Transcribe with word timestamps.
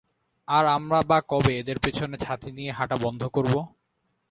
আর 0.47 0.63
আমরা 0.75 0.99
বা 1.09 1.19
কবে 1.29 1.51
এঁদের 1.57 1.77
পেছনে 1.83 2.15
ছাতি 2.17 2.49
নিয়ে 2.51 2.71
হাঁটা 2.71 2.97
বন্ধ 3.01 3.21
করব। 3.35 3.53